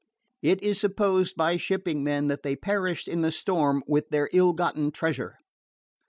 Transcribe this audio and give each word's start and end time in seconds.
It 0.41 0.63
is 0.63 0.79
supposed 0.79 1.35
by 1.35 1.57
shipping 1.57 2.03
men 2.03 2.27
that 2.29 2.41
they 2.41 2.55
perished 2.55 3.07
in 3.07 3.21
the 3.21 3.31
storm 3.31 3.83
with, 3.85 4.09
their 4.09 4.31
ill 4.33 4.53
gotten 4.53 4.89
treasure. 4.89 5.37